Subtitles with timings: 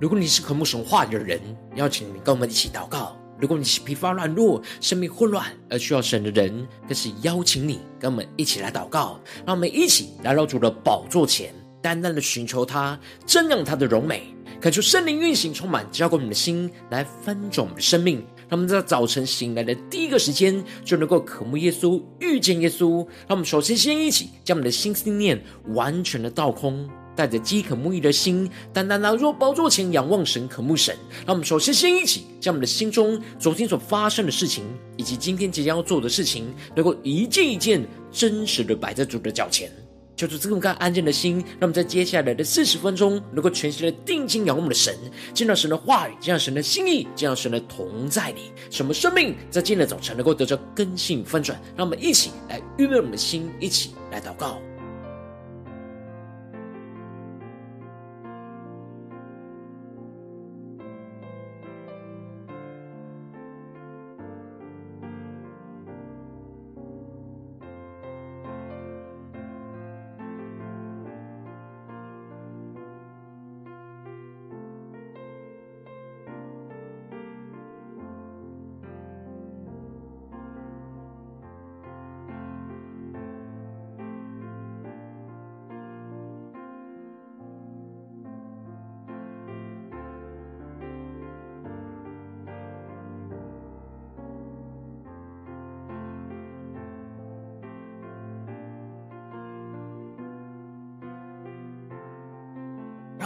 [0.00, 1.40] 如果你是渴慕神话语的人，
[1.74, 9.18] 邀请你跟我们一起祷告；如果你是疲乏软弱、生命混乱而需要神的人，更是邀请你跟我们一起来祷告。
[9.44, 14.22] 让我们一起来到主的宝座前，单单的寻求他，瞻仰他的荣美，
[14.60, 18.24] 恳求圣灵运行，充满浇灌我们的心，来翻转我们的生命。
[18.48, 22.98] 让我们在早晨醒来的第一个时间，就能够渴慕耶稣、遇见耶稣。
[23.26, 25.42] 让我们首先先一起将我们的心思念
[25.74, 30.96] 完全的倒空，带着饥渴慕义的心，单单来到宝座前仰望神、渴慕神。
[31.26, 34.62] 让我们首先先一起将我们的心中昨天所发生的事情，
[34.96, 39.68] 以及今天即将要做的事情，能够一件一件真实的摆在主的脚前。
[40.14, 44.94] 就是这么个安静的心，让我们在接下来的四十分钟，能够全心的定睛仰望我们的神，
[45.34, 51.60] 见到神的话语，见到神的心意，见到神的同在里，什么生命在今天的早晨能够得着更新翻转。
[51.76, 54.60] 让我们一起来预备我们的心，一起来祷告。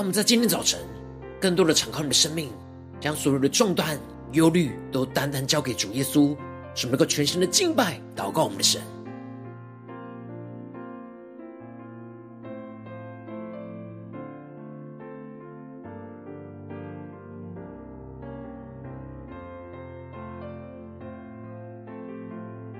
[0.02, 0.80] 让我们在今天早晨，
[1.40, 2.50] 更多的敞开我们的生命，
[3.00, 3.96] 将所有的重担、
[4.32, 6.36] 忧虑都单单交给主耶稣，
[6.74, 8.82] 使我们能够全心的敬拜、祷告我们的神。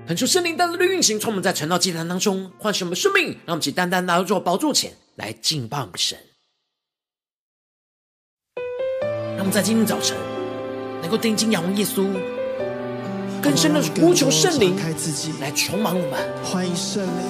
[0.05, 6.17] 恳求圣灵单单的运行，从我们在晨祷祭坛当中唤醒我们生命，让我们起单单来到宝座前来敬拜我们的神。
[9.43, 10.15] 让我们在今天早晨
[11.01, 12.07] 能够定睛仰望耶稣，
[13.41, 14.73] 更深的呼求圣灵
[15.41, 16.17] 来充满我们。
[16.41, 17.25] 欢迎圣灵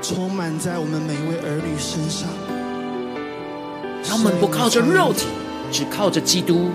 [0.00, 2.28] 充满在我们每一位儿女身上。
[4.08, 5.26] 让我们不靠着肉体，
[5.72, 6.70] 只靠着基督。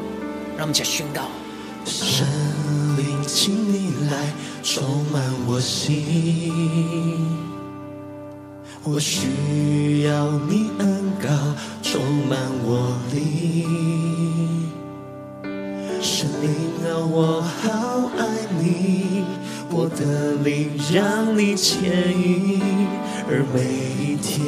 [0.58, 1.22] 让我们一起宣告：
[1.86, 2.28] 圣
[2.98, 6.52] 灵，请你来充满我心，
[8.84, 11.30] 我需要你恩膏
[11.92, 14.72] 充满我灵。
[16.02, 16.50] 圣灵
[16.86, 18.24] 啊，我好爱
[18.58, 19.26] 你，
[19.70, 22.62] 我的灵让你牵引，
[23.28, 23.60] 而每
[24.02, 24.48] 一天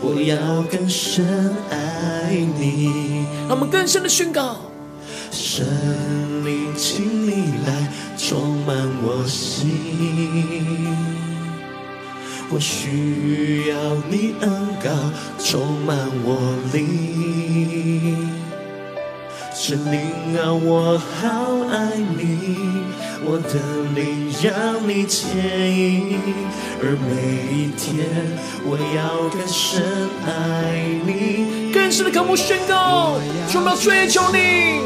[0.00, 3.26] 我要更深爱你。
[3.48, 4.60] 让我们更深的宣告：
[5.32, 5.66] 圣
[6.44, 9.68] 灵，请你来充满我心，
[12.50, 13.76] 我需要
[14.10, 14.50] 你恩
[14.82, 14.88] 膏
[15.38, 18.28] 充满我灵。
[19.54, 20.00] 圣灵
[20.38, 21.28] 啊，我好
[21.70, 22.56] 爱你，
[23.24, 23.60] 我的
[23.94, 25.28] 灵让你牵
[25.76, 26.18] 引，
[26.80, 28.06] 而每一天
[28.64, 30.30] 我要更深爱
[31.04, 31.70] 你。
[31.72, 34.80] 更深的渴慕宣告，我要追求你，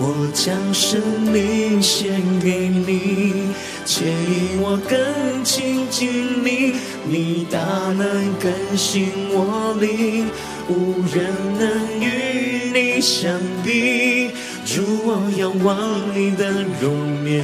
[0.00, 1.00] 我将生
[1.32, 3.52] 命献给你，
[3.84, 7.58] 牵引我更亲近你，你大
[7.92, 10.30] 能更新我灵，
[10.68, 12.70] 无人能与。
[12.70, 14.30] 你相比，
[14.64, 15.76] 主，我仰望
[16.14, 17.42] 你的容颜，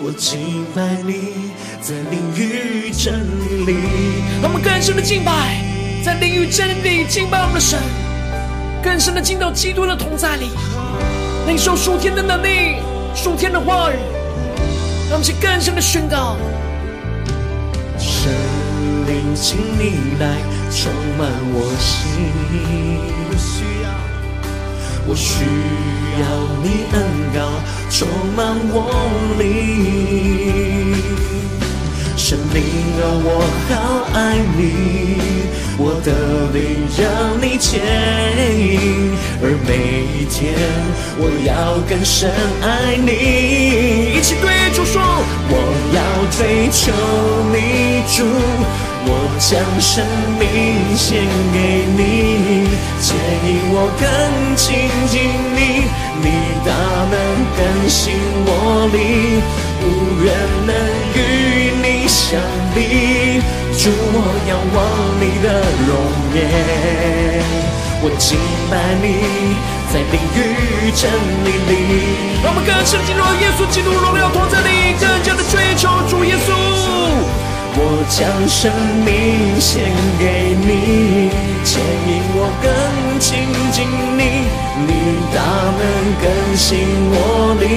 [0.00, 3.20] 我敬拜你，在灵与真
[3.66, 3.76] 理。
[4.42, 5.62] 让我们更深的敬拜，
[6.02, 7.78] 在灵与真理敬拜我们的神，
[8.82, 10.48] 更深的进到基督的同在里，
[11.46, 12.76] 领受属天的能力、
[13.14, 13.96] 属天的话语，
[15.08, 16.36] 让我们去更深的宣告。
[17.98, 18.32] 神
[19.06, 20.36] 灵，请你来
[20.70, 22.26] 充满我心。
[25.08, 25.44] 我需
[26.18, 26.26] 要
[26.64, 26.96] 你恩
[27.32, 27.38] 膏
[27.88, 28.76] 充满我
[29.38, 29.44] 灵，
[32.28, 32.60] 圣灵
[32.98, 33.28] 啊，我
[33.70, 33.72] 好
[34.12, 34.18] 爱
[34.58, 35.14] 你，
[35.78, 36.10] 我的
[36.50, 37.78] 灵让你牵
[38.58, 40.58] 引，而每一天
[41.22, 42.28] 我要更深
[42.66, 44.18] 爱你。
[44.18, 45.00] 一起对主说，
[45.48, 45.54] 我
[45.94, 46.02] 要
[46.36, 46.90] 追求
[47.54, 48.26] 你，主。
[49.08, 50.42] 我将生命
[50.96, 51.22] 献
[51.54, 52.66] 给你，
[53.00, 53.14] 牵
[53.46, 54.10] 引我更
[54.56, 54.66] 亲
[55.06, 55.86] 近你，
[56.20, 56.26] 你
[56.66, 56.74] 大
[57.06, 57.14] 能
[57.54, 58.18] 更新
[58.48, 58.50] 我
[58.90, 58.98] 灵，
[59.78, 59.86] 无
[60.24, 60.26] 人
[60.66, 60.74] 能
[61.14, 61.18] 与
[62.16, 62.40] 你相
[62.74, 62.78] 比。
[63.76, 64.16] 主，我
[64.48, 64.76] 仰望
[65.20, 65.46] 你的
[65.84, 65.92] 容
[66.32, 66.40] 颜，
[68.00, 68.38] 我敬
[68.70, 68.72] 拜
[69.02, 69.04] 你，
[69.92, 71.12] 在灵与真
[71.44, 71.70] 理里。
[72.42, 76.48] 我们更深进入耶稣基督荣耀同在里，更加的追求主耶稣。
[77.78, 78.72] 我将生
[79.04, 79.84] 命献
[80.18, 81.28] 给你，
[81.62, 83.84] 牵引我更亲近
[84.16, 84.48] 你，
[84.88, 85.36] 你大
[85.76, 85.84] 能
[86.22, 86.24] 更
[86.56, 86.80] 新
[87.12, 87.14] 我
[87.60, 87.68] 灵，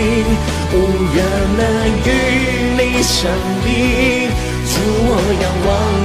[0.72, 0.74] 无
[1.12, 1.20] 人
[1.60, 1.62] 能
[2.06, 2.08] 与
[2.78, 3.28] 你相
[3.66, 3.69] 比。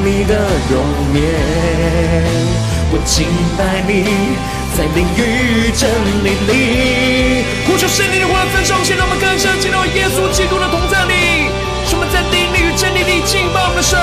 [0.05, 0.37] 你的
[0.69, 0.85] 容
[1.15, 1.25] 颜。
[2.93, 4.05] 我敬拜你，
[4.77, 5.89] 在灵与真
[6.23, 7.45] 理里。
[7.67, 11.49] 呼求圣灵的话，焚烧我们，让我们更深进到耶稣基督的同在里。
[11.89, 13.99] 使我们在灵里与真理里敬拜我们的神。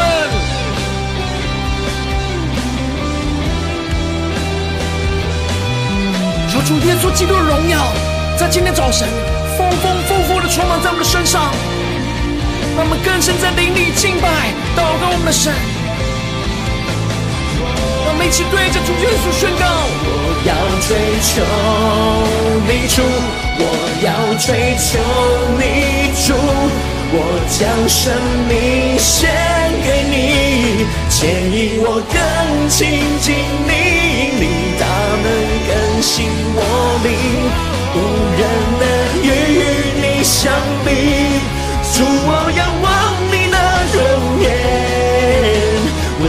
[6.52, 7.78] 求主耶稣基督的荣耀，
[8.38, 9.08] 在今天早晨
[9.56, 11.54] 丰丰富富的充满在我们的身上。
[12.76, 14.28] 让我们更深在灵里敬拜、
[14.76, 15.54] 祷告我们的神。
[18.22, 19.66] 们一起对着主耶稣宣告：
[20.06, 20.10] 我
[20.46, 20.54] 要
[20.86, 20.90] 追
[21.26, 21.42] 求
[22.68, 23.02] 你主，
[23.58, 23.66] 我
[24.06, 24.08] 要
[24.38, 24.90] 追求
[25.58, 25.62] 你
[26.22, 26.38] 主，
[27.14, 27.18] 我
[27.50, 27.60] 将
[27.90, 28.14] 生
[28.48, 28.54] 命
[29.00, 29.28] 献
[29.84, 32.80] 给你，牵引我更亲
[33.22, 33.34] 近
[33.66, 33.74] 你，
[34.40, 34.44] 你
[34.80, 34.86] 大
[35.24, 35.28] 能
[35.68, 36.60] 更新我
[37.04, 37.10] 灵，
[37.96, 37.98] 无
[38.38, 38.42] 人
[38.78, 38.84] 能
[39.26, 39.28] 与
[40.00, 40.54] 你相
[40.86, 40.88] 比，
[41.92, 42.62] 主，我要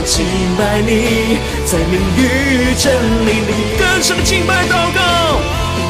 [0.05, 0.25] 敬
[0.59, 1.39] 拜你。
[1.65, 2.93] 在名与真
[3.27, 5.01] 理里，更深的敬拜祷告。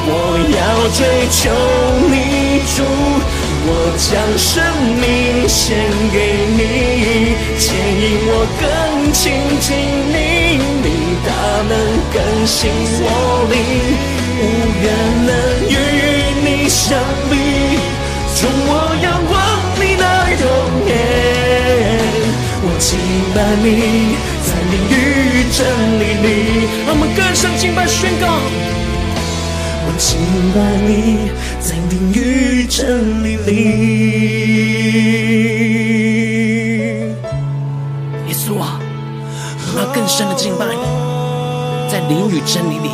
[0.04, 0.10] 我
[0.50, 1.40] 要追求
[2.10, 2.82] 你主，
[3.64, 4.50] 我将生
[4.98, 5.78] 命献
[6.10, 6.16] 给
[6.58, 7.70] 你，牵
[8.02, 8.62] 引我更
[9.12, 9.22] 亲
[9.60, 9.70] 近
[10.10, 10.86] 你，你
[11.24, 11.30] 大
[11.68, 11.72] 能
[12.12, 12.16] 更
[12.46, 12.58] 新
[13.00, 13.06] 我
[13.48, 13.54] 灵，
[14.40, 14.42] 无
[14.82, 14.86] 人
[23.42, 23.66] 敬拜你。
[24.44, 25.58] 在灵与真
[25.98, 26.26] 理里，
[26.86, 28.26] 让我们更深敬拜宣告。
[29.84, 30.16] 我敬
[30.54, 31.28] 拜你，
[31.60, 33.50] 在灵与真理里。
[38.28, 38.78] 耶稣啊，
[39.74, 40.82] 我要更深的敬拜你，
[41.90, 42.90] 在灵与真理里，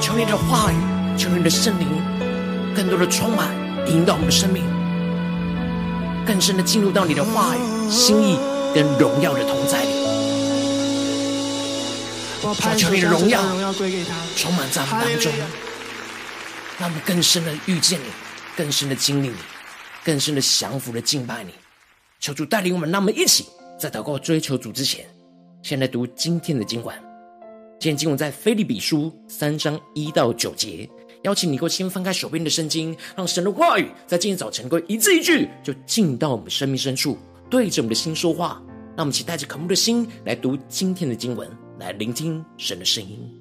[0.00, 0.76] 求你的话语，
[1.18, 1.88] 求你的圣灵，
[2.74, 3.48] 更多的充满，
[3.88, 4.62] 引导我们的生命，
[6.24, 8.38] 更深的进入到你的话语、心意
[8.76, 9.88] 跟荣耀的同在里。
[12.76, 13.40] 求你的荣耀
[14.36, 15.32] 充满在我们当中，
[16.78, 18.04] 让我们更深的遇见你，
[18.54, 19.34] 更深的经历你，
[20.04, 21.52] 更深的降服的敬拜你。
[22.20, 23.46] 求主带领我们，让我们一起
[23.80, 25.06] 在祷告追求主之前，
[25.62, 26.94] 先来读今天的经文。
[27.80, 30.86] 今天经文在菲利比书三章一到九节。
[31.22, 37.16] 邀请你，够先翻开手边的圣经，让神的话语在今天早晨，够一字一句就进到我们生命深处，
[37.48, 38.62] 对着我们的心说话。
[38.96, 41.66] 让我们一起带着渴慕的心来读今天的经文。
[41.78, 43.35] 来聆听神的声音。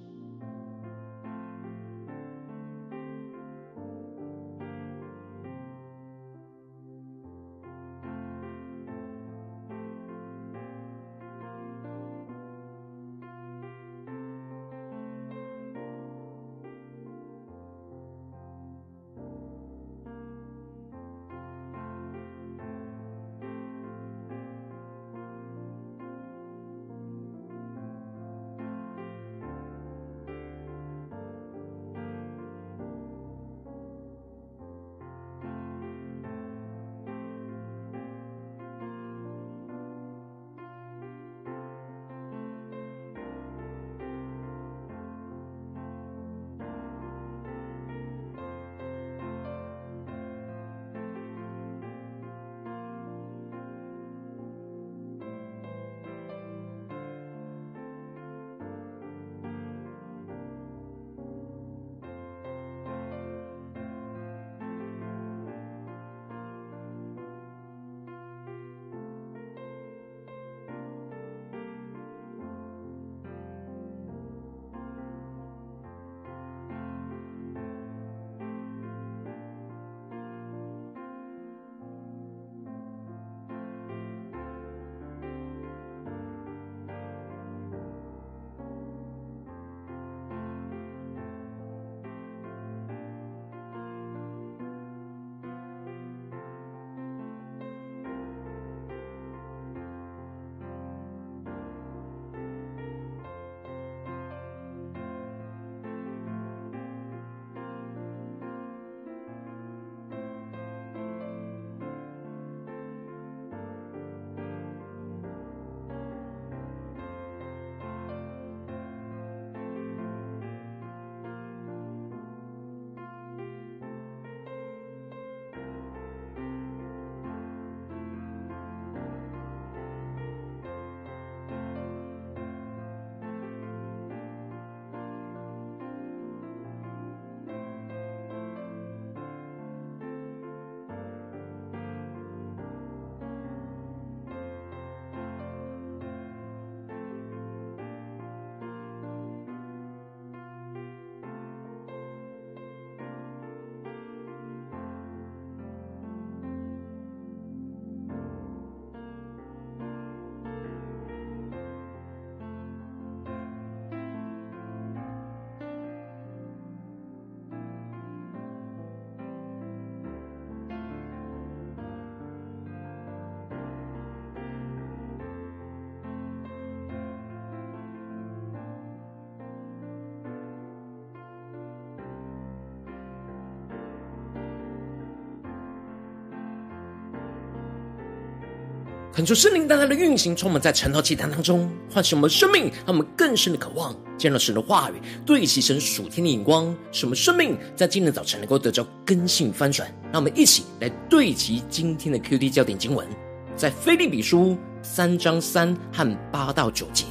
[189.15, 194.95] 恳求圣灵大大的运行，充满在晨祷祭坛当中，唤醒我们生命，让我们更深的渴望见到神的话语，
[195.25, 199.89] 对齐神属天的眼光，使我们生命在今天早晨能够得到根性翻转。
[200.11, 203.07] 让我们一起来对齐今天的 QD 焦点经文，
[203.55, 207.05] 在腓利比书三章三和八到九节，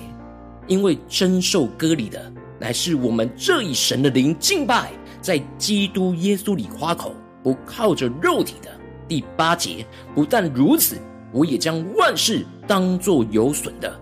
[0.66, 2.30] 因为真受割礼的，
[2.60, 4.92] 乃是我们这一神的灵敬拜，
[5.22, 8.68] 在基督耶稣里夸口，不靠着肉体的。
[9.08, 10.98] 第八节，不但如此。
[11.34, 13.92] 我也将万事当作有损的，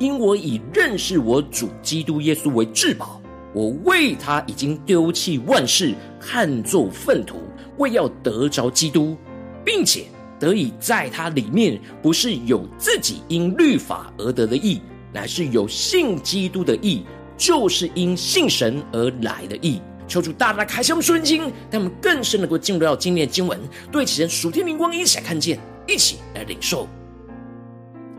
[0.00, 3.22] 因我以认识我主基督耶稣为至宝。
[3.52, 7.36] 我为他已经丢弃万事，看作粪土，
[7.78, 9.16] 为要得着基督，
[9.64, 10.06] 并且
[10.38, 14.80] 得以在他里面，不是有自己因律法而得的义，
[15.12, 17.04] 乃是有信基督的义，
[17.36, 19.80] 就是因信神而来的义。
[20.08, 23.56] 求主大大开箱圣经，让我们更深能够进入到今天的经文，
[23.92, 25.56] 对齐神属天灵光一起来看见。
[25.90, 26.86] 一起来领受。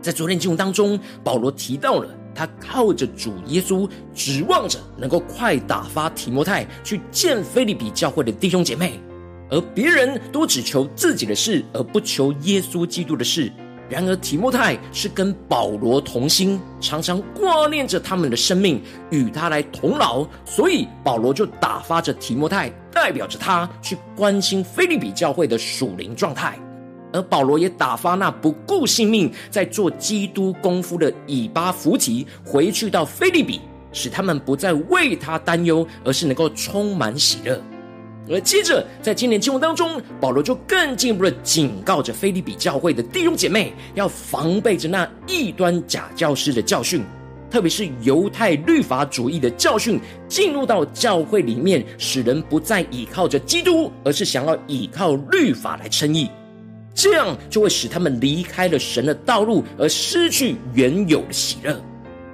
[0.02, 9.00] 在昨天经文当中，保罗提到了他靠着主耶稣，指望着能够快打发提摩太去见腓利比教会的弟兄姐妹，
[9.48, 13.50] 而别人都只求自己的事，而不求耶稣基督的事。
[13.88, 26.58] 然而提摩太是跟保罗同心，常常挂念着他们的生命，与他来同劳，所以保罗就打发着提摩太，代表着他去关心腓利比教会的属灵状态。
[27.12, 33.60] 而保罗也打发那不顾性命在做基督功夫的以巴弗提回去到腓立比，
[33.92, 37.60] 使他们不再为他担忧，而是能够充满喜乐。
[38.30, 47.02] 而接着在今年经文当中，保罗就更进一步的警告着腓立比教会的弟兄姐妹，要防备着那异端假教师的教训，
[47.50, 56.30] 特别是犹太律法主义的教训，进入到教会里面，使人不再倚靠着基督，而是想要倚靠律法来称义。
[56.94, 61.80] 这样就会使他们离开了神的道路，而失去原有的喜乐。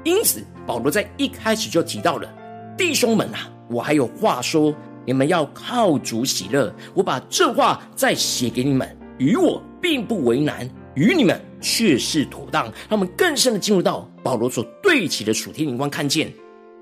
[0.05, 2.29] 因此，保罗在一开始就提到了
[2.77, 4.75] ：“弟兄们啊，我还有话说，
[5.05, 6.75] 你们要靠主喜乐。
[6.95, 16.33] 我把这话再写给你们，与我并不为难，与你们却是妥当。”让我们更深的进入到保罗所对齐的属天灵光，看见。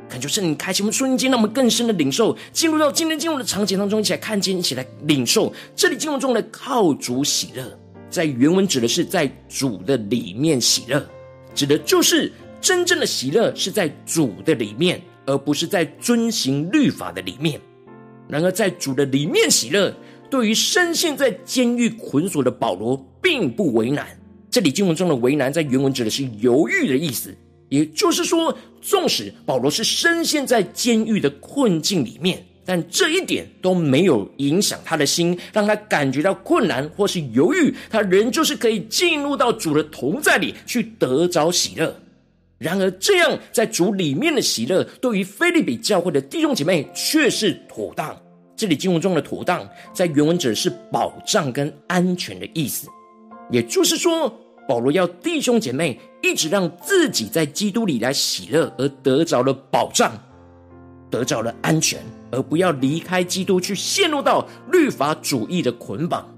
[0.09, 5.53] 恳求圣灵开启我们瞬间，让我们更深的领受，进入到今天经文的场景当中，一起来看见，一起来领受。
[5.75, 11.05] 这里经文中的靠主喜乐，在原文指的是在主的里面喜乐，
[11.55, 17.61] 指的就是真正的喜乐是在主的里面，而不是在遵行律法的里面。
[18.29, 19.93] 然而，在主的里面喜乐，
[20.31, 24.07] 对于深陷在监狱捆锁的保罗，并不为难。
[24.51, 27.37] 这里经文中的为难，在原文指的是犹豫的意思。
[27.77, 41.95] 也就是说，纵使保罗是深陷在监狱的困境里面，但这一点都没有影响他的心，让他感觉到困难或是犹豫，他仍旧是可以进入到主的同在里去得着喜乐。
[42.57, 48.17] 然而，这样在主里面的喜乐，对于腓立比教会的弟兄姐妹却是妥当。
[48.57, 52.89] 这里经文中的“妥当”在原文指的是保障跟安全的意思，
[53.51, 54.35] 也就是说。
[54.69, 60.13] 保罗要弟兄姐妹一直让自己在基督里来喜乐，而得着了保障，
[61.11, 66.29] 得着了安全，而不要离开基督去陷入到律法主义的捆绑。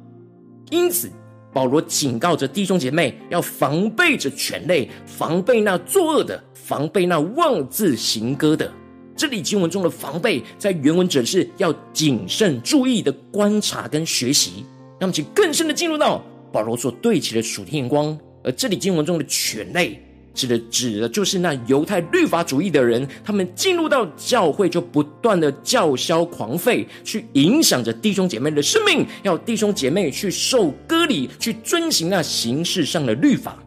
[0.71, 1.11] 因此，
[1.52, 8.71] 保罗警告着弟兄姐妹要防备着犬类，防备那作恶的，防备那妄自行割的。
[9.16, 14.64] 这里经文中的防备，在原文指的是要谨慎注意的观察跟学习，
[15.00, 16.23] 让我们去更深的进入到。
[16.50, 20.00] 保罗所对齐的属天眼光，而这里经文中的犬类，
[20.35, 33.59] 指的指的就是那犹太律法主义的人，他们进入到教会就不断的叫嚣狂吠，去影响着弟兄姐妹的生命，要弟兄姐妹去受割礼，去遵行那形式上的律法。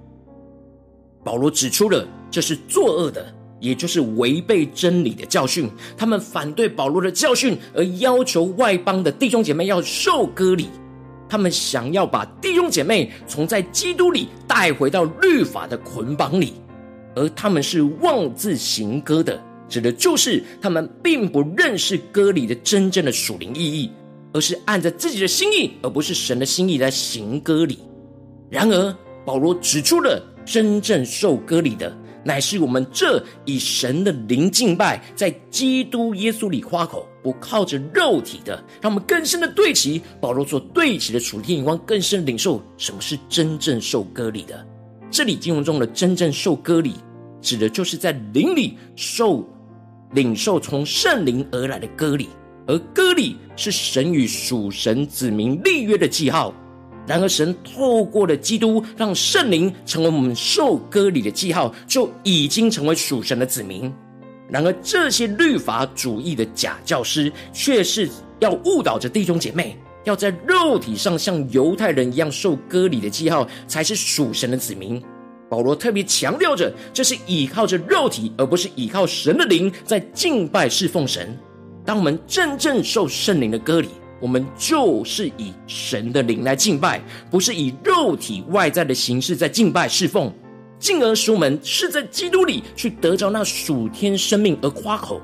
[1.23, 5.69] 保罗指出了这是作恶的，也就是违背真理的教训。
[5.97, 10.67] 他们反对保罗的教训，而要求外邦的弟兄姐妹要受割礼。
[11.31, 16.55] 他们想要把弟兄姐妹从在基督里带回到律法的捆绑里，
[17.15, 23.89] 而他们是妄自行歌的，指的就是他们并不认识歌里的真正的属灵意义，
[24.33, 27.79] 而是按着自己的心意，而不是神的心意来行歌礼。
[28.49, 31.95] 然而，保罗指出了真正受割礼的。
[32.25, 44.65] 乃是我们这以神的灵敬拜，在基督耶稣里夸口，不靠着肉体的，让我们更深的对齐保罗所对齐的属天眼光，更深领受什么是真正受割礼的。
[45.09, 46.95] 这里经文中的真正受割礼，
[47.41, 49.47] 指的就是在灵里受
[50.13, 52.29] 领受从圣灵而来的割礼，
[52.67, 56.53] 而割礼是神与属神子民立约的记号。
[57.07, 63.91] 然而，神透过了基督，让圣灵成为我们受割礼的记号，就已经成为属神的子民。
[64.51, 75.01] 然而，这些律法主义的假教师，却是要误导着弟兄姐妹，要在肉体上像犹太人一样受割礼的记号，才是属神的子民。
[75.49, 81.37] 保罗特别强调着，这是依靠着肉体，而不是依靠神的灵，在敬拜侍奉神。
[81.85, 83.87] 当我们真正受圣灵的割礼，
[84.19, 90.31] 我们就是以神的灵来敬拜，不是以肉体外在的形式在敬拜侍奉，
[90.81, 95.21] 进而使我们是在基督里去得着那属天生命而夸口，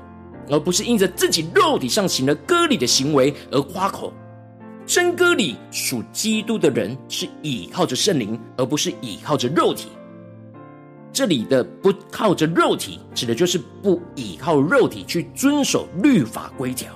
[0.48, 4.12] 而不是因着自己肉体上行了割礼的行为而夸口。
[4.86, 9.88] 真割礼属基督的人是倚靠着圣灵，而不是倚靠着肉体。
[11.12, 16.94] 这里的不靠着肉体，指的就是不倚靠肉体去遵守律法规条。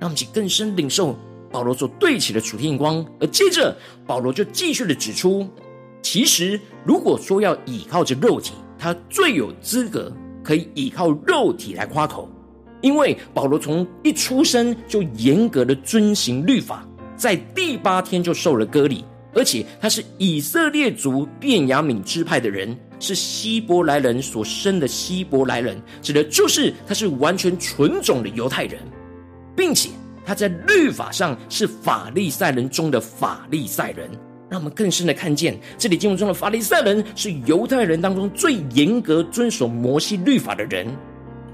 [0.00, 1.14] 让我们更深领受
[1.50, 5.46] 保罗所对齐的主题眼光，而接着保罗就继续的指出，
[6.02, 10.12] 其实如果说要倚靠着肉体，他最有资格
[10.42, 12.28] 可以倚靠肉体来夸口，
[12.80, 16.86] 因为保罗从一出生就严格的遵行律法，
[17.16, 28.78] 在第八天就受了割礼，而且他是以色列族便雅悯支派的人，是希伯来人所生的希伯来人，指的就是他是完全纯种的犹太人。
[29.54, 29.90] 并且
[30.24, 34.10] 他在律法上是法利赛人中的法利赛人，
[34.52, 40.86] 让我们更深的看见，这里经文中的法利赛人是犹太人当中最严格遵守摩西律法的人。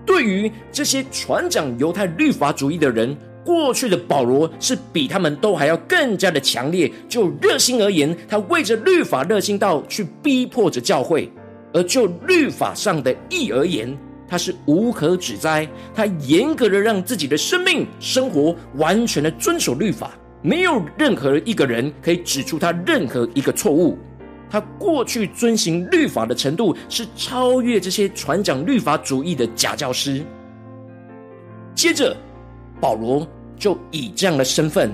[0.05, 6.91] 对于这些传讲犹太律法主义的人，过去的保罗是比他们都还要更加的强烈。
[7.09, 11.31] 就热心而言，他为着律法热心到去逼迫着教会；
[11.73, 23.99] 而就律法上的义而言，他是无可指摘，他严格的让自己的生命生活完全的遵守律法，没有任何一个人可以指出他任何一个错误。
[24.49, 30.25] 他过去遵行律法的程度是超越这些传讲律法主义的假教师。
[31.75, 32.17] 接着，
[32.81, 34.91] 保罗就以这样的身份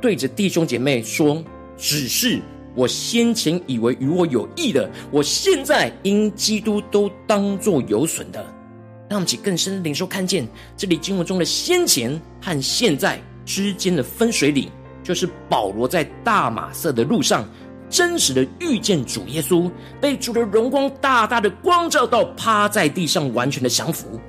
[0.00, 1.44] 对着弟兄姐妹说
[1.76, 2.40] ：“只是
[2.74, 8.42] 我先前以为与我有益的，我现在因基督都当作有损的。”
[9.10, 14.70] 让我们起更深领受，看见这里经文中的先前和现在之间的分水岭，
[15.06, 17.48] 就是保罗在大马色的路上，
[17.88, 24.20] 真实的遇见主耶稣，被主的荣光大大的光照到，趴在地上完全的降服。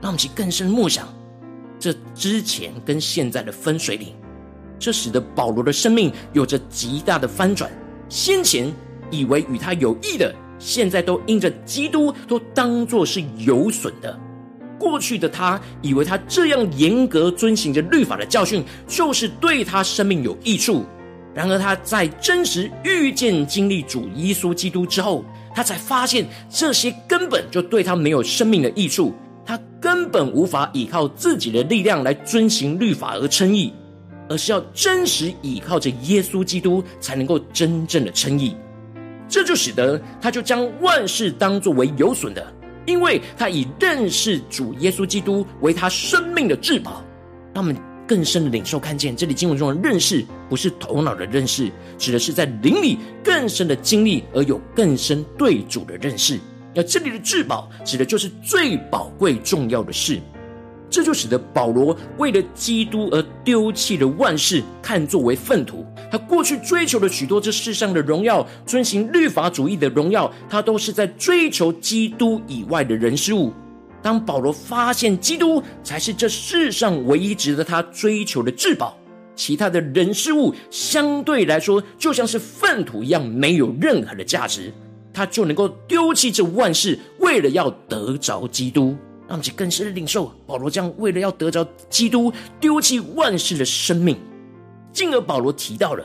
[0.00, 1.06] 让我们起更深默想，
[1.78, 4.14] 这之前跟现在的分水岭，
[4.78, 7.70] 这使得保罗的生命有着极大的翻转。
[8.08, 8.72] 先前
[9.10, 10.34] 以为与他有益的。
[10.58, 14.18] 现在都因着基督都当作是有损的。
[14.82, 20.84] 过去的他以为他这样严格遵行着律法的教训，就是对他生命有益处。
[21.32, 29.14] 然而他在真实遇见经历主耶稣基督之后，他才发现这些根本就对他没有生命的益处。
[29.46, 33.72] 他根本无法依靠自己的力量来遵行律法而称义，
[34.28, 38.56] 而是要真实依靠着耶稣基督，才能够真正的称义。
[39.28, 42.52] 这就使得他就将万事当作为有损的，
[42.86, 47.02] 因为他以认识主耶稣基督为他生命的至宝。
[47.54, 56.38] 他们更深的领受看见，这里经文中的认识不是头脑的认识，指的是在灵里更深的经历，而有更深对主的认识。
[56.74, 60.18] 而这里的至宝，指的就是最宝贵重要的事。
[60.92, 65.86] 这就使得保罗为了基督而丢弃了万事，看作为粪土。
[66.10, 73.50] 他过去追求了许多这世上的荣耀，遵行律法主义的荣耀，他都是在追求基督以外的人事物。
[74.02, 78.98] 当保罗发现基督才是这世上唯一值得他追求的至宝，
[79.34, 84.70] 其他的人事物相对来说就像是粪土一样，没有任何的价值，
[85.14, 88.94] 他就能够丢弃这万事，为了要得着基督。
[89.32, 94.14] 让我们更深的领受保罗将为了要得着基督，丢弃万事的生命。
[94.92, 96.04] 进而保罗提到了，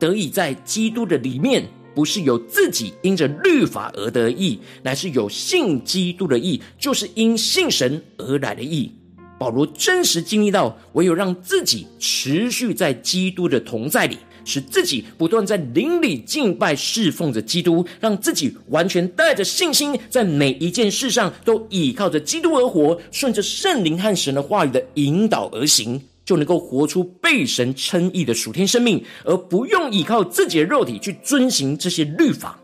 [0.00, 8.90] 得以在基督的里面，不是有自己因着律法而得的义，乃是有信基督的义，就是因信神而来的义。
[9.38, 26.00] 保罗真实经历到，唯有让自己持续在基督的同在里，使自己不断在灵里敬拜侍奉着基督，让自己完全带着信心，在每一件事上都倚靠着基督而活，顺着圣灵和神的话语的引导而行。
[26.24, 32.60] 就能够活出被神称义的属天生命，而不用依靠自己的肉体去遵行这些律法。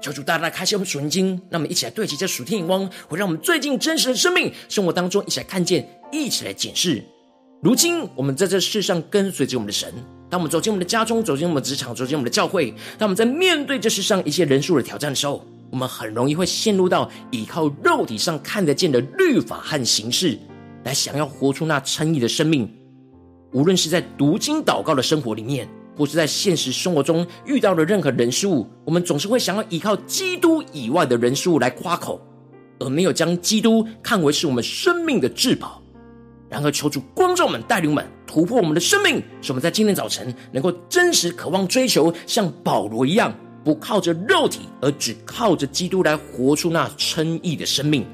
[0.00, 7.04] 求主大大开启我们属灵经，让我们一起来对齐这属天眼光，会让我们最近真实的生命生活当中一起来看见，一起来检视。
[7.62, 9.88] 如今我们在这世上跟随着我们的神，
[10.28, 20.36] 当我们走进我们的家中，走进我们的职场，走进我们的教会，当我们在面对这世上一些人数的挑战的时候，我们很容易会陷入到依靠肉体上看得见的律法和形式，
[20.82, 22.68] 来想要活出那称义的生命。
[23.52, 32.20] 无论是在读经祷告的生活里面，或是在现实生活中遇到的任何人事物，我们总是会想要依靠基督以外的人事物来夸口，
[32.80, 35.80] 而没有将基督看为是我们生命的至宝。
[36.52, 43.34] 然而，求主光照我们，带领我们突破我们的生命，使我们在今天早晨能够真实渴望追求，像保罗一样，
[43.64, 48.04] 不靠着肉体，而只靠着基督来活出那称义的生命。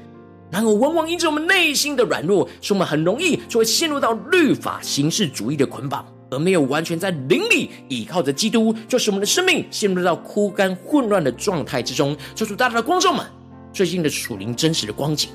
[0.49, 12.15] 然而，往往因着我们内心的软弱，使我们很容易就会陷入到律法形式主义的捆绑，而没有完全在灵里倚靠着基督，就使我们的生命陷入到枯干混乱的状态之中。
[12.35, 13.25] 求主大大的光照们，
[13.73, 15.29] 最近的属灵真实的光景，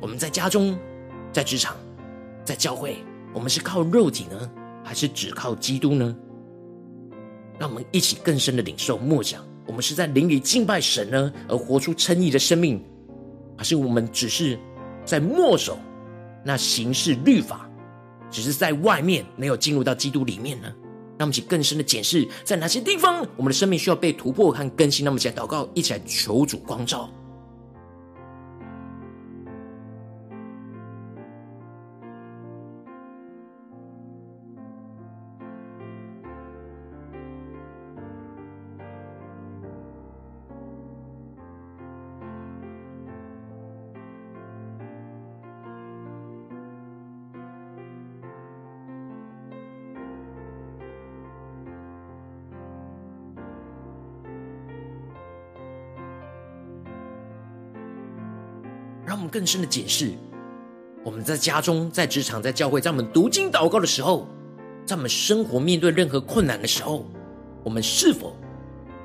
[0.00, 0.78] 我们在家中，
[1.32, 1.76] 在职场。
[2.44, 2.98] 在教会，
[3.32, 4.50] 我们是靠肉体呢，
[4.84, 6.14] 还是只靠基督呢？
[7.58, 12.84] 让我们一起更深的领受默想，我们是在灵里敬拜神呢，而活出称义的生命，
[13.56, 14.58] 还是我们只是
[15.04, 15.78] 在默守
[16.44, 17.70] 那形式律法，
[18.30, 20.66] 只是在外面没有进入到基督里面呢？
[21.16, 25.04] 让我们一起更深的检视，在哪些地方我们的生命需要被突破和更新？
[25.04, 27.08] 那么，一起来祷告，一起来求主光照。
[59.34, 60.12] 更深的解释，
[61.02, 64.28] 我们在家中、在职场、在教会，在我们读经祷告的时候，
[64.86, 67.04] 在我们生活面对任何困难的时候，
[67.64, 68.36] 我们是否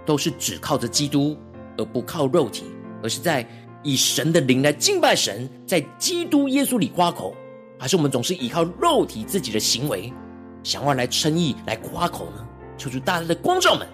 [0.05, 1.35] 都是只靠着基督，
[1.79, 2.65] 而不靠肉体，
[3.01, 3.43] 而是在
[3.81, 7.33] 以神的灵来敬拜神，在基督耶稣里夸口，
[7.79, 10.13] 还是我们总是依靠肉体自己的行为，
[10.61, 12.47] 想要来称义、来夸口呢？
[12.77, 13.87] 求主大大的光照们，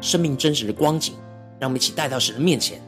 [0.00, 1.12] 生命真实的光景，
[1.60, 2.80] 让我们一起带到神的面前。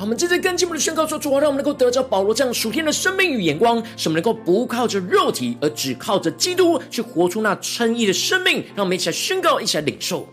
[0.00, 8.64] 我们正在跟进我们的宣告说：主啊，让我们能够得着保罗这样属天的生命与眼光，使我们能够不靠着肉体，而只靠着基督去活出那称义的生命。
[8.74, 10.26] 让我们一起来宣告，一起来领受。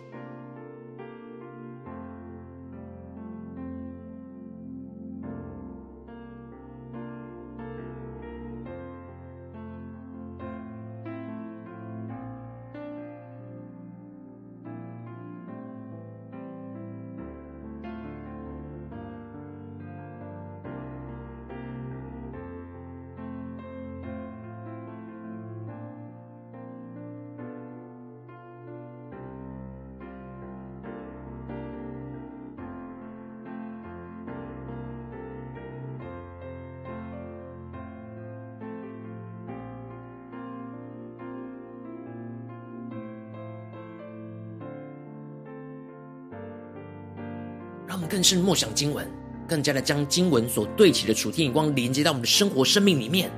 [47.97, 49.09] 他们更是默想经文，
[49.47, 53.31] 更加的将经文所对齐的属天眼光连接到我们的生活生命里面，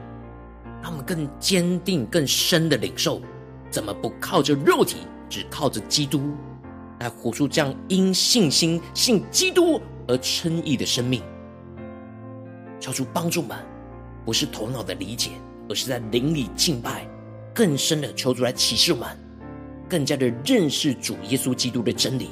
[0.83, 3.21] 让我们更坚定、更深的领受，
[3.71, 4.97] 怎么不靠着肉体，
[5.29, 6.33] 只靠着基督，
[6.99, 11.23] 来活出这样因信心信基督而称义的生命。
[12.81, 13.57] 求主帮助们，
[14.25, 15.29] 不是头脑的理解，
[15.69, 17.07] 而是在灵里敬拜，
[17.55, 19.07] 更深的求主来启示我们，
[19.87, 22.27] 更加的认识主耶稣基督的真理。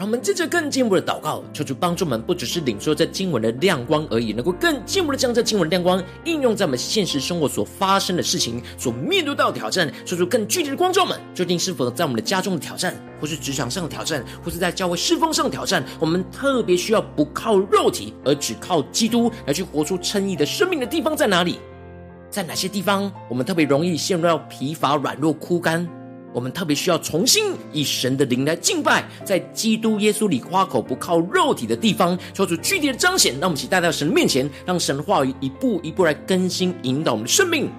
[0.00, 21.58] 让我们接着更进一步的祷告，求主帮助我们，不只是领受这经文的亮光而已，能够更进一步的将这经文的亮光应用在我们现实生活所发生的事情、所面对到的挑战，求主更具体的光照们，究竟是否在我们的家中的挑战，或是职场上的挑战，或是在教会侍奉上的挑战，我们特别需要不靠肉体，而只靠基督来去活出称义的生命的地方在哪里？
[22.30, 25.86] 在哪些地方我们特别容易陷入到疲乏、软弱、枯干？
[26.32, 33.32] 我们特别需要重新以神的灵来敬拜，在基督耶稣里夸口不靠肉体的地方，求出具体的彰显。
[33.40, 37.70] 让我们一起带到神面前，让神的话语一步一步来更新引导我们的生命。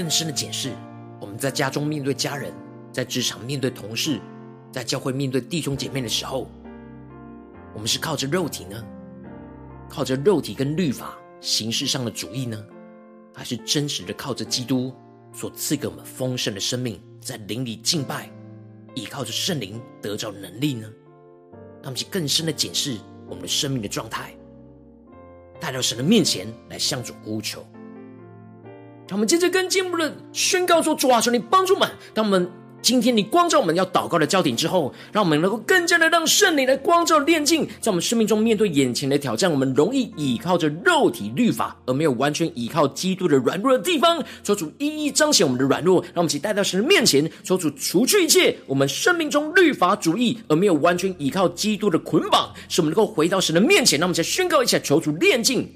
[0.00, 0.72] 更深的检视，
[1.20, 2.54] 我们在家中面对家人，
[2.90, 4.18] 在职场面对同事，
[4.72, 6.50] 在教会面对弟兄姐妹的时候，
[7.74, 8.82] 我们是靠着肉体呢？
[9.90, 12.64] 靠着肉体跟律法形式上的主义呢？
[13.34, 14.90] 还是真实的靠着基督
[15.34, 18.30] 所赐给我们丰盛的生命，在灵里敬拜，
[18.94, 20.88] 依靠着圣灵得着能力呢？
[21.82, 22.96] 让我们去更深的检视
[23.28, 24.34] 我们的生命的状态，
[25.60, 27.62] 带到神的面前来向主呼求。
[29.10, 32.48] 让我们接着跟进步的宣告说：主啊，求你帮助我们，当我们。
[32.82, 55.68] 今天你光照我们要祷告的焦点之后，让我们能够更加的让圣灵来光照炼净，在我们生命中面对眼前的挑战，我们容易倚靠着肉体律法，而没有完全倚靠基督的软弱的地方，求主一一彰显我们的软弱，让我们一起带到神的面前，求主除去一切我们生命中律法主义而没有完全倚靠基督的捆绑，使我们能够回到神的面前，让我们再宣告一下，求主炼净。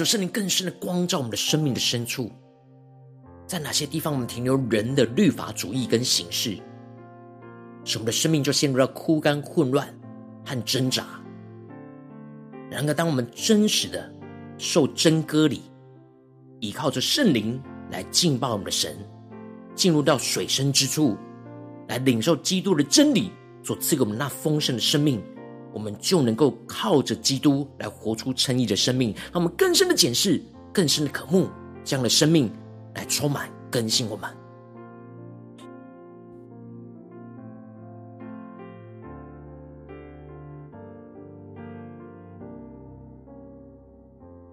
[0.00, 2.32] 感受圣灵更深的光照我们的生命的深处，
[3.46, 6.56] 在哪些地方我们停留人的律法主义跟形式，
[7.84, 9.86] 使我们的生命就陷入到枯干、混乱
[10.42, 11.04] 和挣扎。
[12.70, 14.10] 然而，当我们真实的
[14.56, 15.60] 受真割礼，
[16.60, 18.96] 依靠着圣灵来敬拜我们的神，
[19.74, 21.14] 进入到水深之处，
[21.88, 23.30] 来领受基督的真理
[23.62, 25.22] 所赐给我们那丰盛的生命。
[25.72, 30.40] 我们就能够靠着基督来活出称义的生命，让我们更深的检视、
[30.72, 31.48] 更深的渴慕
[31.84, 32.50] 这样的生命
[32.94, 34.28] 来充满更新我们。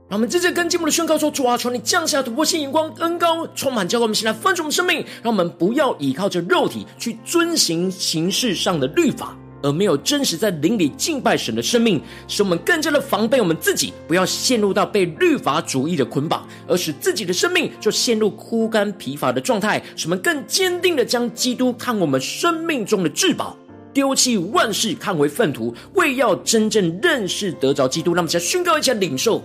[0.09, 9.37] 让我们接着跟进我们的宣告说：主啊，求你降下突破性眼光、恩膏，充满教灌我们，现在丰盛我们生命，让我们不要依靠着肉体去遵行形式上的律法。
[9.63, 19.81] 而没有真实在灵里敬拜神的生命，使我们更加的防备我们自己，不要陷入到被律法主义的捆绑，而使自己的生命就陷入枯干疲乏的状态。
[19.95, 23.57] 使我们更坚定的将基督看我们生命中的至宝，
[23.93, 28.13] 丢弃万事看为粪土，为要真正认识得着基督。
[28.13, 29.43] 让我们再宣告一下领受，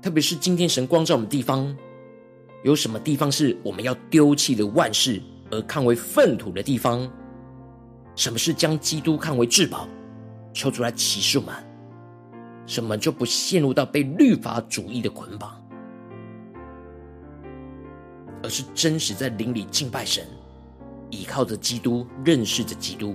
[0.00, 1.76] 特别是今天神光照我们地方，
[2.62, 5.20] 有什么地方是我们要丢弃的万事？
[5.50, 7.10] 而看为粪土的地方，
[8.14, 9.88] 什么是将基督看为至宝？
[10.52, 11.54] 求出来启示我们，
[12.66, 15.62] 什么就不陷入到被律法主义的捆绑，
[18.42, 20.26] 而是真实在灵里敬拜神，
[21.08, 23.14] 依靠着基督，认识着基督。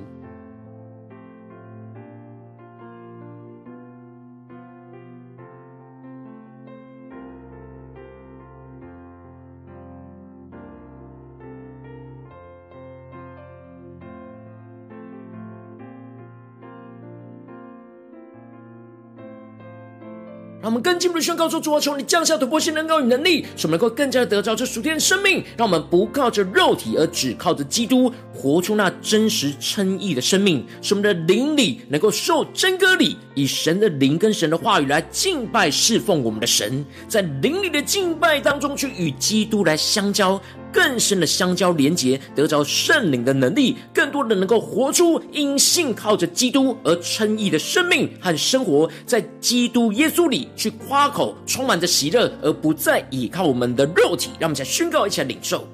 [20.65, 25.43] 让我们更进一步的宣告说：主啊，求你降下突破性能高与能力，使我们能够更加的得着这属天的生命。
[25.55, 30.65] 让我们不靠着肉体，而只靠着基督，活出那真实称义的生命。
[30.81, 40.41] 使我们的灵里能够受真割礼，以神的灵跟神的话语来敬拜侍奉我们的神，在灵里的敬拜当中去与基督来相交。
[40.75, 54.31] 更深的相交连结，得着圣灵的能力，更多的能够活出因信靠着基督而称义的生命和生活，在基督耶稣里去夸口，充满着喜乐，而不再倚靠我们的肉体。
[54.37, 55.65] 让我们再宣告一下领受。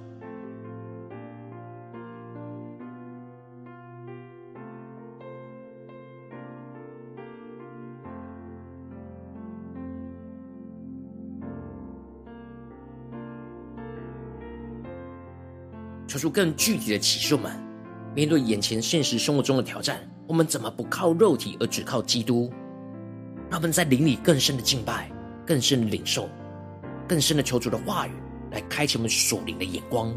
[16.22, 17.52] 出更具体的启示们，
[18.14, 22.48] 面对眼前现实生活中的挑战，我们怎么不靠肉体，而只靠基督？
[23.50, 25.12] 让我们在灵里更深的敬拜，
[25.48, 26.30] 更深的领受，
[27.08, 28.12] 更深的求主的话语，
[28.52, 30.14] 来开启我们属灵的眼光。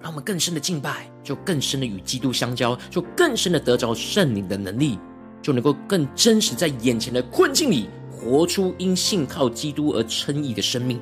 [0.00, 4.96] 让我们更深的敬拜，就更深的与基督相交，就更深的得着圣灵的能力，
[5.42, 11.00] 就能够更真实在眼前的困境里，活出因信靠基督而称义的生命。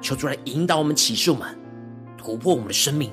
[0.00, 1.58] 求主来引导我们，启示我们，
[2.16, 3.12] 突破我们的生命。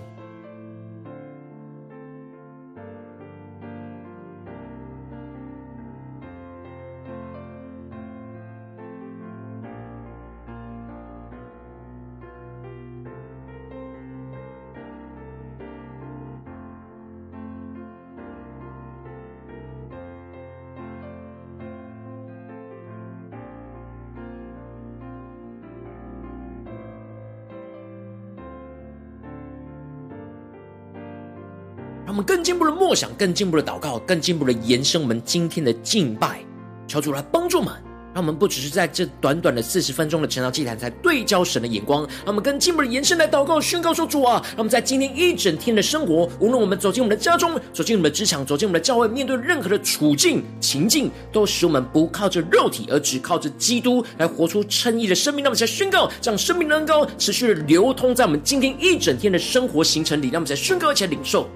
[32.87, 36.39] 默想，更进步的祷告，更进步的延伸我们今天的敬拜，
[36.87, 37.73] 求主来帮助我们。
[38.13, 55.43] 让我们不只是在这短短的四十分钟的晨祷祭坛，才对焦神的眼光，让我们更进步的延伸来祷告、宣告说：“主啊，让我们在今天一整天的生活，无论我们走进我们的家中，走进我们的职场，走进我们的教会，面对任何的处境情境，都使我们不靠着肉体，而只靠着基督来活出称义的生命。
[55.43, 60.29] 让我们才宣告，这样生命的恩膏持续的流通在我们今天一整天的生活行程里。
[60.29, 61.47] 让我们才宣告，而且领受。”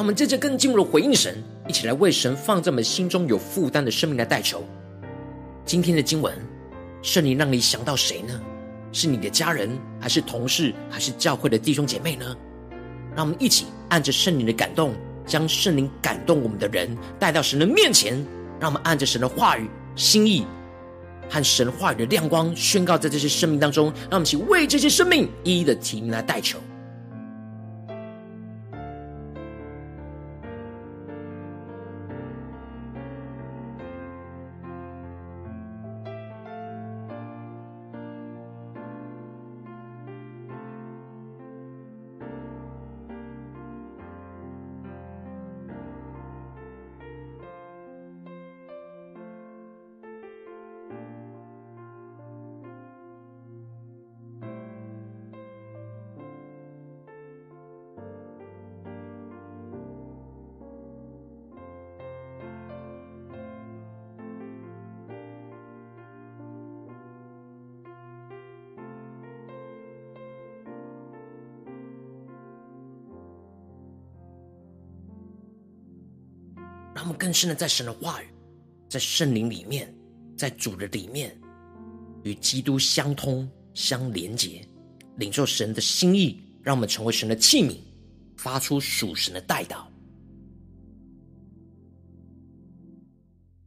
[0.00, 1.36] 让我们接着更进一步的回应神，
[1.68, 4.64] 一起来为神放在我们心中有负担的生命来代求。
[5.66, 6.34] 今天的经文，
[7.02, 8.40] 圣灵让你想到谁呢？
[8.92, 12.34] 是你的家人，还是同事，还是教会的弟兄姐妹呢？
[13.14, 14.94] 让我们一起按着圣灵的感动，
[15.26, 18.14] 将圣灵感动我们的人带到神的面前。
[18.58, 20.46] 让我们按着神的话语、心意
[21.28, 23.92] 和神话语的亮光，宣告在这些生命当中。
[24.08, 26.58] 让我们一起为这些生命一一的提名来代求。
[77.30, 78.26] 更深的在神的话语，
[78.88, 79.94] 在圣灵里面，
[80.36, 81.32] 在主的里面，
[82.24, 84.66] 与基督相通、相连接，
[85.16, 87.76] 领受神的心意，让我们成为神的器皿，
[88.36, 89.84] 发出属神的代祷。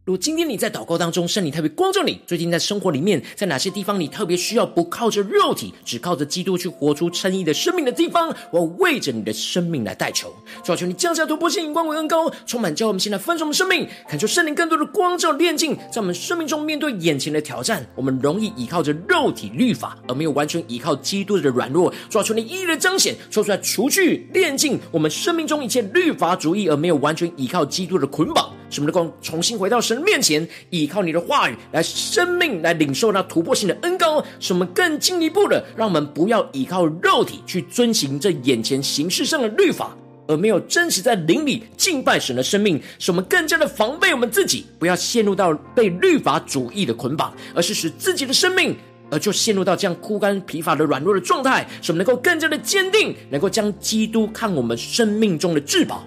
[0.05, 10.27] 如果今天你在祷告当中，圣灵特别光照你，最近在生活里面，在哪些地方你特别需要不靠着肉体，只靠着基督去活出称义的生命的地方，我为着你的生命来代求，
[10.61, 28.51] 主要求你降下突破性、眼光为恩膏，充满教我们现在分盛的生命，恳求圣灵更多的光照炼净，在我们生命中面对眼前的挑战，我们容易依靠着肉体律法，而没有完全依靠基督的软弱，主要求你一一的彰显，说出来除去炼净我们生命中一切律法主义，而没有完全依靠基督的捆绑。
[28.73, 34.25] 使我们能够重新回到神面前，依靠你的话语来生命，来领受那突破性的恩膏。
[34.39, 39.95] 使我们更进一步的，让我们不要依靠肉体去遵行这眼前形式上的律法，
[40.27, 42.81] 而没有真实在灵里敬拜神的生命。
[42.97, 48.75] 使我们更加的防备我们自己，不要陷入到被律法主义的捆绑，而是使自己的生命，
[49.11, 51.67] 而就陷入到这样枯干疲乏的软弱的状态。
[51.81, 56.03] 使我们能够更加的坚定，能够将基督看我们生命中的至宝。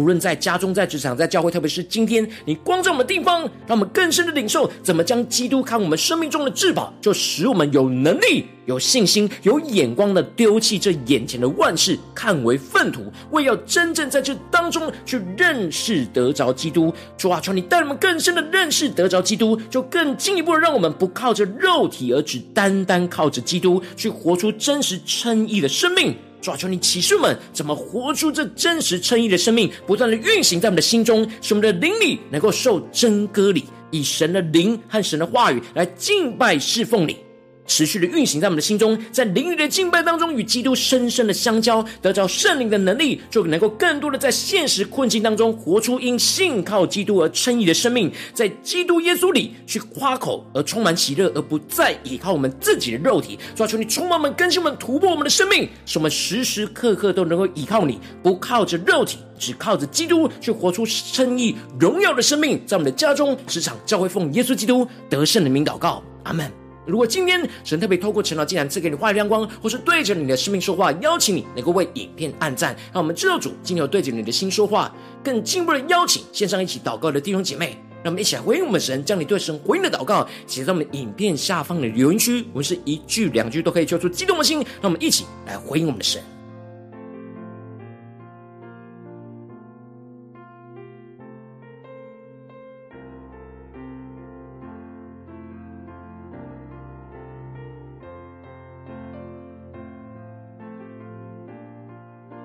[0.00, 16.90] 无论在家中、在职场、在教会，特别是今天你光在我们地方，让我们更深的领受怎么将基督看我们生命中的至宝，就使我们有能力、有信心、有眼光的丢弃这眼前的万事，看为粪土，为要真正在这当中去认识得着基督。
[17.18, 26.16] 主啊，求你带我们更深的认识得着基督，就更进一步的让我们不靠着肉体，而只单单靠着基督，去活出真实称义的生命。
[26.40, 37.29] 抓住，你启示们怎么活出这真实称义的生命，不断的运行在我们的心中，使我们的灵里能够受真割礼，以神的灵和神的话语来敬拜侍奉你。
[37.70, 53.38] 持续的运行在我们的心中，在灵里的敬拜当中，与基督深深的相交，得着圣灵的能力，就能够更多的在现实困境当中活出因信靠基督而称义的生命，在基督耶稣里去夸口而充满喜乐，而不再依靠我们自己的肉体。
[53.54, 66.59] 抓住，你充满我们、更新我们、突破我们的生命，使我们时时刻刻都能够依靠你，不靠着肉体，只靠着基督去活出称义荣耀的生命，在我们的家中、职场、教会，奉耶稣基督得胜的名祷告，阿门。
[66.86, 86.22] 如果今天神特别透过陈老竟然赐给你话语亮光，或是对着你的生命说话，邀请你能够为影片按赞，让我们知道主今天有对着你的心说话，更进一步的邀请线上一起祷告的弟兄姐妹，让我们一起来回应我们神，将你对神回应的祷告写在我们影片下方的留言区，我们是一句两句都可以揪出激动的心，让我们一起来回应我们的神。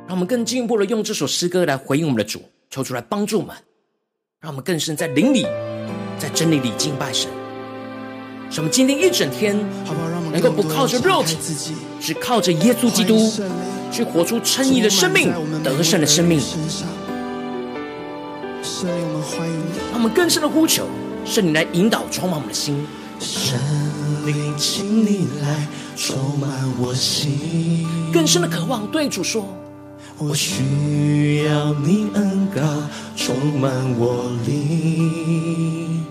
[0.08, 2.40] 让我们更进一步的用这首诗歌来回应我们的主，
[2.70, 3.56] 求主来帮助我们，
[4.40, 5.48] 让我们更深在灵里，
[6.20, 7.28] 在真理里敬拜神。
[8.52, 9.58] 使我们今天一整天
[10.32, 11.36] 能够不靠着肉体，
[12.00, 13.32] 只靠着耶稣基督，
[13.92, 15.34] 去活出称义的生命、
[15.64, 16.40] 得胜的生命。
[18.62, 20.86] 圣灵，我们欢迎你，让我们更深的呼求
[21.26, 22.86] 圣灵来引导、充满我们的心。
[23.20, 23.58] 圣
[24.28, 29.48] 灵，请你来充满我心，更深的渴望对主说。
[30.18, 32.62] 我需要你恩膏
[33.18, 36.06] 充满我灵，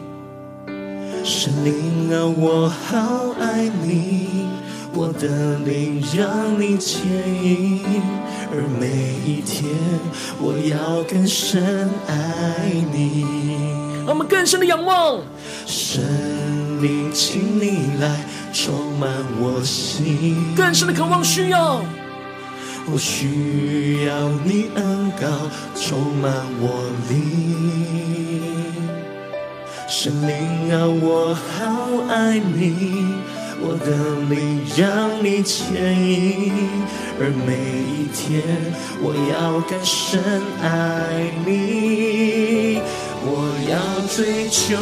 [1.25, 4.29] 神灵啊，我好爱你，
[4.93, 7.03] 我的灵让你牵
[7.43, 8.03] 引，
[8.53, 9.73] 而每一天
[10.39, 13.25] 我要更深爱你。
[14.01, 15.19] 让我们更深的仰望，
[15.65, 16.03] 神
[16.83, 21.83] 灵，请你来充满我心，更深的渴望需要。
[22.87, 25.27] 我需要你恩膏
[25.75, 26.31] 充满
[26.61, 27.17] 我灵，
[29.89, 30.37] 神灵
[30.71, 33.07] 啊，我好爱你，
[33.61, 33.89] 我的
[34.29, 34.85] 灵让
[35.25, 36.53] 你牵引，
[37.19, 37.57] 而每
[37.91, 38.43] 一天
[39.01, 42.81] 我要更深爱你。
[43.27, 44.77] 我要追求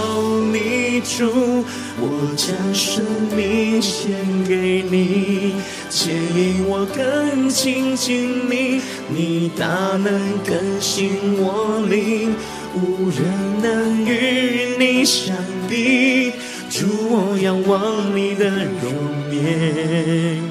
[0.51, 1.65] 你主，
[2.01, 3.05] 我将生
[3.37, 4.11] 命献
[4.49, 5.55] 给你，
[5.89, 9.67] 牵引我更亲近你，你大
[9.97, 12.35] 能更新我灵，
[12.75, 13.23] 无人
[13.63, 15.37] 能与你相
[15.69, 16.33] 比。
[16.69, 18.51] 主，我仰望你的
[18.83, 18.93] 容
[19.31, 20.43] 颜，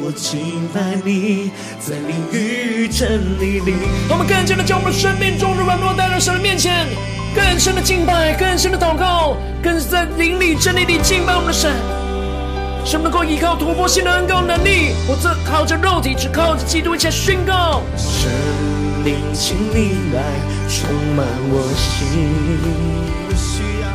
[0.00, 3.74] 我敬拜你，在灵与真理里。
[4.08, 6.86] 我们更加的将我们生命中的软弱带到神的面前。
[7.34, 11.72] 更深的敬拜，更深的祷告，更是在灵里真理里敬拜我们的神，
[12.84, 17.82] 使我们能够依靠突破性的恩膏能力，不再靠着肉体，只靠着基督一切宣告。
[17.96, 18.30] 神
[19.04, 20.22] 灵，请你来
[20.68, 21.98] 充满我心，
[23.28, 23.88] 我需要，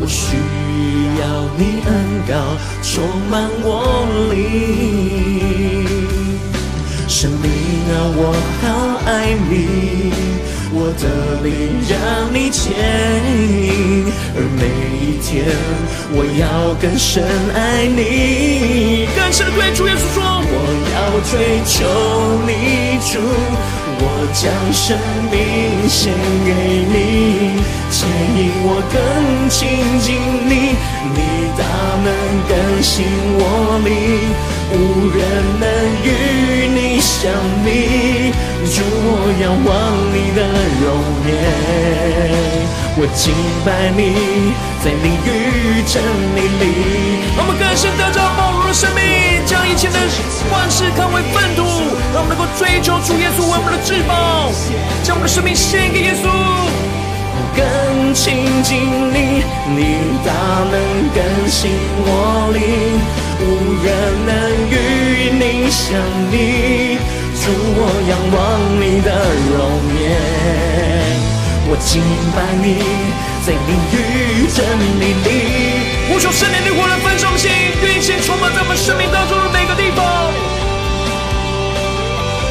[0.00, 0.36] 我需
[1.20, 1.24] 要
[1.56, 1.94] 你恩
[2.28, 2.34] 膏
[2.82, 4.36] 充满我灵。
[7.08, 7.48] 神灵
[7.90, 8.20] 啊，我
[8.60, 8.66] 好
[9.06, 10.12] 爱你。
[10.70, 11.96] 我的灵让
[12.32, 12.62] 你牵
[13.40, 14.04] 引，
[14.36, 14.62] 而每
[15.00, 15.48] 一天
[16.12, 19.08] 我要更深爱你。
[19.16, 20.52] 更深的对主耶稣说，我
[20.92, 21.74] 要追求
[22.44, 23.16] 你主，
[24.00, 24.96] 我将生
[25.30, 26.50] 命献给
[26.86, 27.58] 你，
[27.90, 28.96] 牵引我更
[29.50, 29.58] 亲
[30.00, 30.06] 近
[30.48, 30.76] 你，
[31.14, 31.18] 你
[31.58, 31.62] 大
[32.04, 32.06] 能
[32.48, 33.06] 更新
[33.38, 33.42] 我
[33.84, 33.88] 灵。
[34.70, 35.18] 无人
[35.58, 35.66] 能
[36.04, 36.06] 与
[36.68, 37.32] 你相
[37.64, 38.30] 比，
[38.70, 39.72] 主，我仰望
[40.12, 40.38] 你的
[40.78, 40.86] 容
[41.26, 41.32] 颜，
[42.98, 43.32] 我敬
[43.64, 44.52] 拜你，
[44.84, 45.96] 在灵与真
[46.36, 46.62] 理里。
[47.38, 49.00] 我们更深得着宝贵的生命，
[49.68, 49.98] 一切的
[50.50, 51.62] 万事看为粪土，
[52.14, 54.50] 让我们能够追求主耶稣为我们的至宝，
[55.04, 56.24] 将我们的生命献给耶稣，
[57.54, 58.80] 更亲近
[59.12, 59.44] 你，
[59.76, 59.78] 你
[60.24, 60.32] 大
[60.72, 60.74] 能
[61.12, 62.98] 更新我灵。
[63.40, 63.44] 无
[63.84, 63.86] 人
[64.26, 64.34] 能
[64.72, 64.74] 与
[65.36, 65.94] 你相
[66.32, 66.98] 比，
[67.36, 68.36] 主，我仰望
[68.80, 69.08] 你的
[69.52, 69.56] 容
[70.00, 70.02] 颜，
[71.68, 72.02] 我敬
[72.34, 72.66] 拜你，
[73.44, 74.56] 在灵与真
[74.98, 75.87] 理里。
[76.08, 77.50] 呼求圣灵的火来焚烧心，
[77.82, 80.32] 运行充满在我们生命当中的每个地方，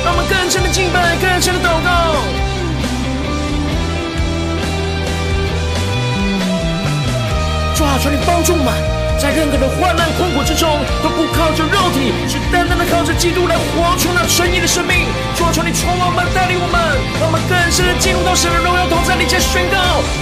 [0.05, 2.21] 让我们更深的敬拜，更深的祷告。
[7.75, 9.06] 主啊，求你帮助我们。
[9.19, 10.69] 在任何的患难困苦之中，
[11.01, 15.07] 都不靠着肉体，是单单的靠着基督来活出那称义的生命。
[15.35, 16.77] 主啊，求你充满我们，带领我们，
[17.21, 19.77] 我们更深的进入到神的荣耀同在里，前宣告：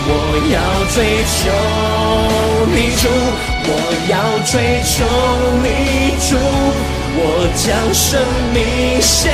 [0.07, 0.57] 我要
[0.95, 1.51] 追求
[2.71, 3.09] 你主，
[3.67, 3.71] 我
[4.07, 4.15] 要
[4.47, 5.03] 追求
[5.59, 6.39] 你主，
[7.17, 8.23] 我将生
[8.55, 9.31] 命献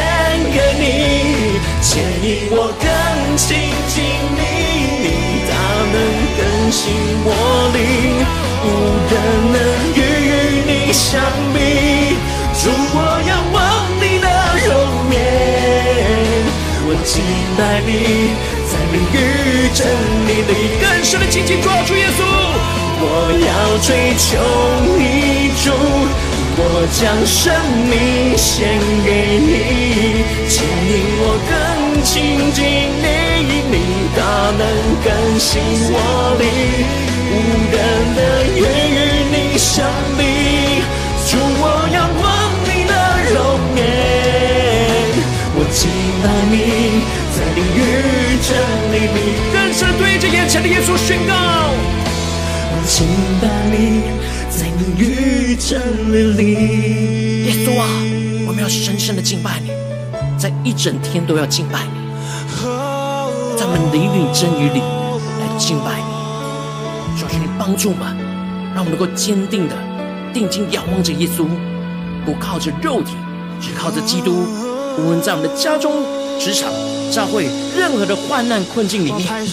[0.52, 3.58] 给你，牵引我更亲
[3.88, 4.04] 近
[4.36, 4.42] 你，
[5.06, 5.54] 你大
[5.94, 5.96] 能
[6.36, 6.82] 更新
[7.24, 7.30] 我
[7.74, 8.51] 灵。
[8.64, 8.66] 无
[9.10, 9.14] 人
[9.54, 9.58] 能
[9.96, 10.00] 与
[10.68, 11.20] 你相
[11.54, 11.58] 比，
[12.62, 12.98] 主，我
[13.28, 13.58] 仰望
[14.00, 14.28] 你的
[14.68, 14.70] 容
[15.12, 15.16] 颜，
[16.86, 17.12] 我敬
[17.58, 17.90] 拜你，
[18.70, 19.16] 在灵与
[19.74, 19.80] 真
[20.28, 22.20] 理里更深的紧紧抓住耶稣。
[23.04, 23.50] 我要
[23.82, 24.28] 追求
[24.98, 25.02] 你
[25.64, 25.66] 主，
[26.58, 26.62] 我
[26.94, 27.42] 将生
[27.90, 29.10] 命献给
[29.42, 31.52] 你，牵引我更
[32.04, 32.14] 亲
[32.54, 32.60] 近
[33.02, 33.06] 你，
[33.72, 33.76] 你
[34.16, 34.20] 大
[34.56, 34.62] 能
[35.04, 35.10] 更
[35.40, 35.50] 新
[35.92, 35.96] 我
[36.38, 37.11] 灵。
[37.32, 37.36] 无
[37.72, 37.76] 人
[38.16, 38.20] 能
[38.56, 38.60] 与
[39.32, 40.22] 你相比，
[41.30, 41.64] 主，我
[41.94, 42.24] 仰望
[42.68, 42.94] 你的
[43.32, 43.36] 容
[43.78, 43.80] 颜，
[45.56, 45.80] 我敬
[46.22, 46.54] 拜你，
[47.32, 47.80] 在灵与
[48.44, 48.50] 真
[48.92, 49.18] 理里，
[49.54, 51.34] 更深对着眼前的耶稣宣告。
[52.74, 53.08] 我敬
[53.40, 54.04] 拜你，
[54.50, 55.70] 在灵与真
[56.12, 56.44] 理里。
[57.46, 57.88] 耶稣啊，
[58.46, 59.72] 我们要深深的敬拜你，
[60.38, 61.92] 在一整天都要敬拜你，
[63.58, 64.82] 在我们灵里真语里
[65.40, 66.11] 来敬拜你。
[67.62, 68.18] 帮助我们，
[68.74, 69.76] 让我们能够坚定的
[70.34, 71.46] 定睛仰望着耶稣，
[72.26, 73.14] 不靠着肉体，
[73.62, 74.48] 只靠着基督。
[74.98, 76.04] 无论在我们的家中、
[76.40, 76.74] 职场、
[77.12, 77.48] 教会，
[77.78, 79.46] 任何的患难困境里面，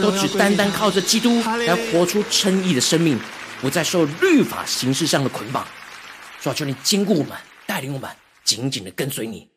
[0.00, 3.18] 都只单单靠着基督来活出称义的生命，
[3.60, 5.66] 不再受律法形式上的捆绑。
[6.40, 7.32] 求求你坚固我们，
[7.66, 8.08] 带领我们，
[8.44, 9.48] 紧紧的跟随你。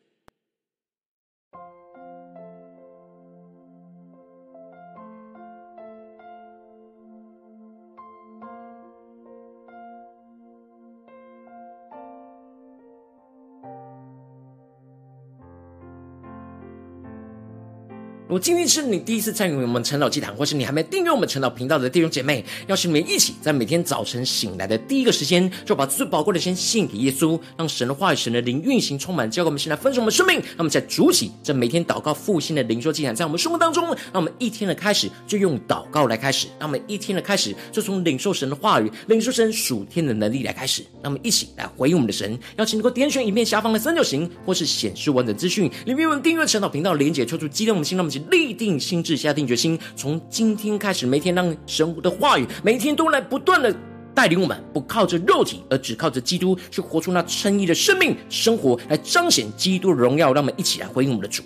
[18.34, 30.42] 我今天是你第一次参与我们晨祷祭坛，或是你还没订阅我们晨祷频道的弟兄姐妹，邀请你们一起在每天早晨醒来的第一个时间，就把最宝贵的先献给耶稣，让神的话语、神的灵运行充满，交给我们现在分盛我们生命。
[30.56, 40.82] 那么在主起这每天祷告复兴的灵修祭坛，在我们生活当中，让我们一天的开始就用祷告来开始，让我们一天的开始就从领受神的话语、领受神属天的能力来开始。
[41.00, 53.74] 那我们一起来回应我们的神，邀请能够点选影片下方的三角形，或是显示完整资讯里面有订阅晨祷频道连结，抽出激动我们心，让我们立定心智，下定决心，从今天开始，每天让神的话语，每天都来不断的
[54.14, 60.32] 带领我们，不靠着肉体，而只靠着基督，去活出那称义的生命生活，来彰显基督的荣耀。
[60.32, 61.42] 让我们一起来回应我们的主。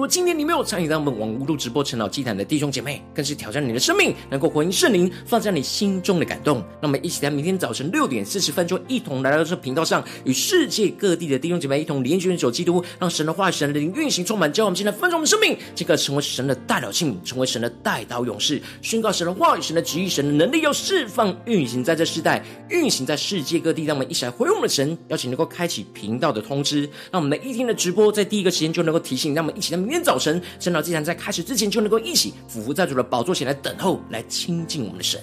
[0.00, 6.64] 如果今天你没有参与到我们网络直播晨祷祭坛的弟兄姐妹，更是挑战你的生命，能够回应圣灵放在你心中的感动。
[6.80, 23.84] 那么，一起在明天早晨六点四十分，就一同来到这频道上，与世界各地的弟兄姐妹一同联结、守基督，让神的话语、神的灵运行充满，教我们现在分盛的生命，这个成为神的代祷器，成为神的代祷勇士，宣告神的话语、神的旨意、神的能力，要释放运行在这世代，运行在世界各地。
[23.84, 29.89] 让我们一起来回应我们的神，邀请能够开启频道的通知，让我们每一天的直播在第一个时间就能够提醒，让我们一起在。
[29.90, 35.20] 明天早晨，圣道祭坛在开始之前，就能够一起俯伏在主的宝座前来等候，来亲近我们的神。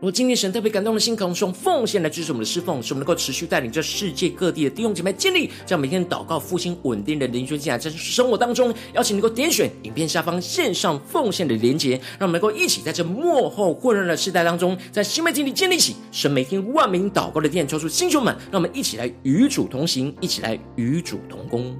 [0.00, 21.76] 如果今天神特别感动的心，可能用奉献来支持我们的侍奉，使我们能够持续带领这世界各地的弟兄姐妹建立这样每天祷告复兴稳定的灵修进来，在生活当中，邀请能够点选影片下方线上奉献的连结，让我们能够一起在这幕后混乱的时代当中，在新媒体里建立起神每天万名祷告的殿，抽出星球们，让我们一起来与主同行，一起来与主同工。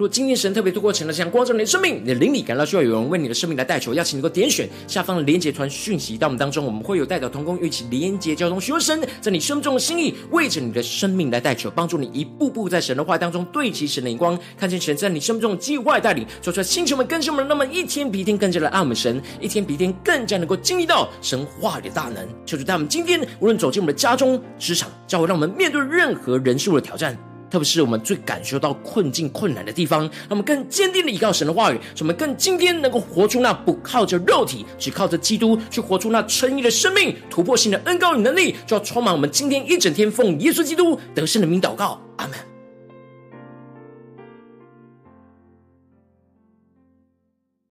[0.00, 22.26] 若今天神特别透过晨祷像光照你的生命，你的灵里感到需要有人为你的生命来代求，邀请你能够点选下方的连结传讯息到我们当中，我们会有代表同工一起连结交通，寻求神在你生命中的心意，为着你的生命来代求，帮助你一步步在神的话当中对齐神的眼光，看见神在你生命中的计划带领，说出来星球们更新们，那么一天比一天更加的爱我们神，一天比一天更加能够经历到神话语的大能。
[22.46, 27.14] 求主他们今天无论走进我们的家中、职场、教会，让我们面对任何人事物的挑战。
[27.50, 42.00] 特别是我们最感受到困境、困难的地方，让我们更坚定的依靠神的话语，使我们更今天能够活出那不靠着肉体，只靠着基督去活出那诚意的生命、突破性的恩高与能力，就要充满我们今天一整天，奉耶稣基督得胜的名祷告。
[42.16, 42.49] 阿门